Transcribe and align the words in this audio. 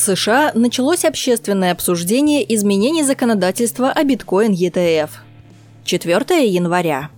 США 0.00 0.52
началось 0.54 1.04
общественное 1.04 1.72
обсуждение 1.72 2.42
изменений 2.54 3.02
законодательства 3.02 3.90
о 3.90 4.02
биткоин 4.02 4.52
ETF. 4.52 5.10
4 5.84 6.48
января. 6.48 7.10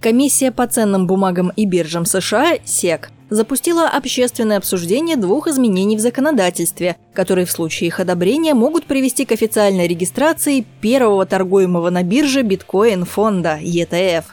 Комиссия 0.00 0.50
по 0.50 0.66
ценным 0.66 1.06
бумагам 1.06 1.52
и 1.56 1.66
биржам 1.66 2.06
США, 2.06 2.54
СЕК, 2.64 3.10
запустила 3.28 3.86
общественное 3.86 4.56
обсуждение 4.56 5.16
двух 5.16 5.46
изменений 5.46 5.96
в 5.96 6.00
законодательстве, 6.00 6.96
которые 7.12 7.44
в 7.44 7.52
случае 7.52 7.88
их 7.88 8.00
одобрения 8.00 8.54
могут 8.54 8.86
привести 8.86 9.26
к 9.26 9.32
официальной 9.32 9.86
регистрации 9.86 10.64
первого 10.80 11.26
торгуемого 11.26 11.90
на 11.90 12.02
бирже 12.02 12.40
биткоин-фонда 12.40 13.58
ETF. 13.60 14.24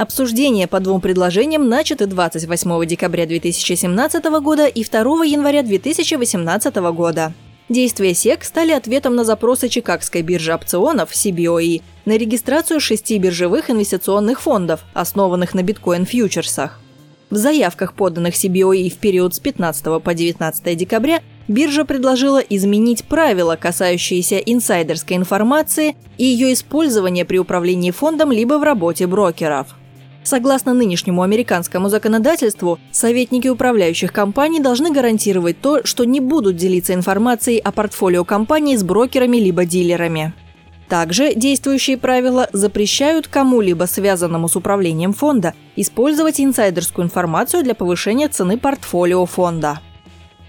Обсуждение 0.00 0.66
по 0.66 0.80
двум 0.80 1.02
предложениям 1.02 1.68
начаты 1.68 2.06
28 2.06 2.86
декабря 2.86 3.26
2017 3.26 4.24
года 4.40 4.64
и 4.64 4.82
2 4.82 5.02
января 5.26 5.62
2018 5.62 6.74
года. 6.94 7.34
Действия 7.68 8.14
СЕК 8.14 8.44
стали 8.44 8.72
ответом 8.72 9.14
на 9.14 9.24
запросы 9.24 9.68
Чикагской 9.68 10.22
биржи 10.22 10.54
опционов 10.54 11.12
CBOE 11.12 11.82
на 12.06 12.16
регистрацию 12.16 12.80
шести 12.80 13.18
биржевых 13.18 13.68
инвестиционных 13.68 14.40
фондов, 14.40 14.86
основанных 14.94 15.52
на 15.52 15.60
биткоин-фьючерсах. 15.60 16.80
В 17.28 17.36
заявках, 17.36 17.92
поданных 17.92 18.36
CBOE 18.36 18.88
в 18.88 18.96
период 18.96 19.34
с 19.34 19.38
15 19.38 20.02
по 20.02 20.14
19 20.14 20.76
декабря, 20.78 21.20
биржа 21.46 21.84
предложила 21.84 22.38
изменить 22.38 23.04
правила, 23.04 23.56
касающиеся 23.56 24.38
инсайдерской 24.38 25.18
информации 25.18 25.94
и 26.16 26.24
ее 26.24 26.54
использования 26.54 27.26
при 27.26 27.36
управлении 27.36 27.90
фондом 27.90 28.32
либо 28.32 28.58
в 28.58 28.62
работе 28.62 29.06
брокеров. 29.06 29.76
Согласно 30.22 30.74
нынешнему 30.74 31.22
американскому 31.22 31.88
законодательству, 31.88 32.78
советники 32.92 33.48
управляющих 33.48 34.12
компаний 34.12 34.60
должны 34.60 34.92
гарантировать 34.92 35.60
то, 35.60 35.84
что 35.84 36.04
не 36.04 36.20
будут 36.20 36.56
делиться 36.56 36.94
информацией 36.94 37.58
о 37.58 37.72
портфолио 37.72 38.24
компании 38.24 38.76
с 38.76 38.82
брокерами 38.82 39.38
либо 39.38 39.64
дилерами. 39.64 40.34
Также 40.88 41.34
действующие 41.34 41.96
правила 41.96 42.48
запрещают 42.52 43.28
кому-либо, 43.28 43.84
связанному 43.84 44.48
с 44.48 44.56
управлением 44.56 45.12
фонда, 45.12 45.54
использовать 45.76 46.40
инсайдерскую 46.40 47.06
информацию 47.06 47.62
для 47.62 47.74
повышения 47.74 48.28
цены 48.28 48.58
портфолио 48.58 49.24
фонда. 49.24 49.80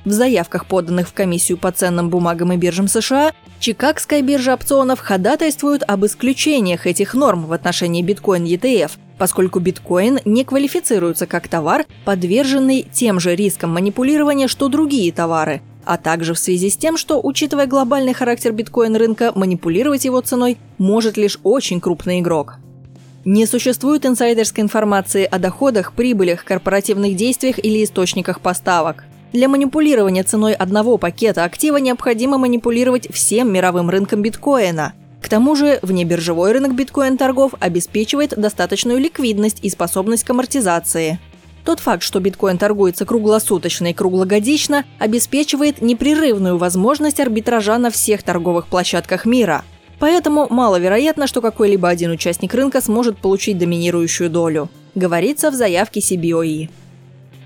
В 0.04 0.10
заявках, 0.10 0.66
поданных 0.66 1.10
в 1.10 1.14
комиссию 1.14 1.60
по 1.60 1.72
ценным 1.72 2.10
бумагам 2.10 2.52
и 2.54 2.58
биржам 2.58 2.88
США, 2.88 3.34
Чикагская 3.60 4.24
биржа 4.24 4.56
опционов 4.56 5.00
ходатайствует 5.00 5.84
об 5.88 6.04
исключениях 6.08 6.88
этих 6.88 7.14
норм 7.14 7.46
в 7.46 7.54
отношении 7.54 8.02
биткоин 8.02 8.44
ETF, 8.44 8.94
поскольку 9.22 9.60
биткоин 9.60 10.18
не 10.26 10.44
квалифицируется 10.44 11.28
как 11.28 11.48
товар, 11.48 11.86
подверженный 12.06 12.88
тем 12.92 13.20
же 13.20 13.36
рискам 13.36 13.70
манипулирования, 13.70 14.48
что 14.48 14.68
другие 14.68 15.12
товары, 15.12 15.62
а 15.86 16.00
также 16.00 16.34
в 16.34 16.40
связи 16.40 16.72
с 16.72 16.76
тем, 16.76 16.98
что, 16.98 17.22
учитывая 17.22 17.68
глобальный 17.68 18.16
характер 18.16 18.52
биткоин-рынка, 18.52 19.32
манипулировать 19.36 20.06
его 20.06 20.22
ценой 20.22 20.58
может 20.80 21.18
лишь 21.18 21.38
очень 21.44 21.80
крупный 21.80 22.20
игрок. 22.20 22.56
Не 23.24 23.46
существует 23.46 24.08
инсайдерской 24.08 24.64
информации 24.64 25.26
о 25.26 25.38
доходах, 25.38 25.94
прибылях, 25.94 26.44
корпоративных 26.44 27.16
действиях 27.16 27.64
или 27.64 27.84
источниках 27.84 28.42
поставок. 28.42 29.04
Для 29.34 29.48
манипулирования 29.48 30.24
ценой 30.24 30.56
одного 30.56 30.98
пакета 30.98 31.44
актива 31.44 31.78
необходимо 31.78 32.40
манипулировать 32.40 33.08
всем 33.14 33.54
мировым 33.54 33.92
рынком 33.92 34.24
биткоина. 34.24 34.94
К 35.22 35.30
тому 35.30 35.56
же, 35.56 35.80
внебиржевой 35.82 36.52
рынок 36.52 36.74
биткоин-торгов 36.74 37.54
обеспечивает 37.60 38.34
достаточную 38.36 39.00
ликвидность 39.00 39.60
и 39.62 39.70
способность 39.70 40.24
к 40.24 40.30
амортизации. 40.30 41.20
Тот 41.64 41.80
факт, 41.80 42.02
что 42.02 42.20
биткоин 42.20 42.58
торгуется 42.58 43.06
круглосуточно 43.06 43.92
и 43.92 43.94
круглогодично, 43.94 44.84
обеспечивает 44.98 45.82
непрерывную 45.82 46.58
возможность 46.58 47.20
арбитража 47.20 47.78
на 47.78 47.92
всех 47.92 48.24
торговых 48.24 48.68
площадках 48.68 49.26
мира. 49.26 49.64
Поэтому 50.00 50.48
маловероятно, 50.50 51.28
что 51.28 51.42
какой-либо 51.42 51.88
один 51.88 52.10
участник 52.10 52.54
рынка 52.56 52.82
сможет 52.82 53.20
получить 53.20 53.60
доминирующую 53.60 54.32
долю. 54.32 54.70
Говорится 54.96 55.52
в 55.52 55.54
заявке 55.54 56.00
CBOE 56.00 56.70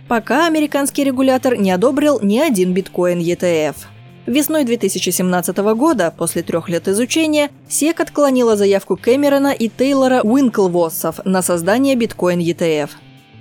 пока 0.08 0.46
американский 0.46 1.04
регулятор 1.04 1.56
не 1.56 1.72
одобрил 1.72 2.20
ни 2.22 2.40
один 2.40 2.74
биткоин 2.74 3.20
ETF. 3.20 3.76
Весной 4.26 4.64
2017 4.64 5.56
года, 5.76 6.12
после 6.16 6.42
трех 6.42 6.68
лет 6.68 6.88
изучения, 6.88 7.52
СЕК 7.70 8.00
отклонила 8.00 8.56
заявку 8.56 8.98
Кэмерона 8.98 9.54
и 9.54 9.70
Тейлора 9.70 10.22
Уинклвоссов 10.24 11.24
на 11.26 11.44
создание 11.44 11.96
биткоин 11.96 12.40
ETF. 12.40 12.90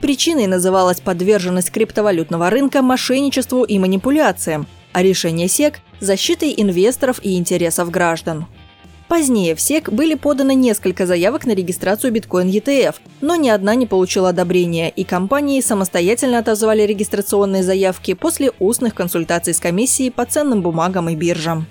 Причиной 0.02 0.46
называлась 0.46 1.00
подверженность 1.00 1.70
криптовалютного 1.70 2.50
рынка 2.50 2.82
мошенничеству 2.82 3.64
и 3.64 3.78
манипуляциям, 3.78 4.66
а 4.92 5.02
решение 5.02 5.48
СЕК– 5.48 5.80
защитой 6.00 6.52
инвесторов 6.54 7.18
и 7.22 7.38
интересов 7.38 7.90
граждан. 7.90 8.44
Позднее 9.08 9.54
в 9.54 9.60
СЕК 9.60 9.92
были 9.92 10.14
поданы 10.14 10.54
несколько 10.54 11.06
заявок 11.06 11.44
на 11.46 11.52
регистрацию 11.52 12.12
биткоин 12.12 12.48
ETF, 12.48 12.96
но 13.20 13.36
ни 13.36 13.48
одна 13.48 13.74
не 13.74 13.86
получила 13.86 14.30
одобрения, 14.30 14.88
и 14.88 15.04
компании 15.04 15.60
самостоятельно 15.60 16.38
отозвали 16.38 16.82
регистрационные 16.82 17.62
заявки 17.62 18.14
после 18.14 18.52
устных 18.58 18.94
консультаций 18.94 19.52
с 19.52 19.60
комиссией 19.60 20.10
по 20.10 20.24
ценным 20.24 20.62
бумагам 20.62 21.10
и 21.10 21.14
биржам. 21.14 21.66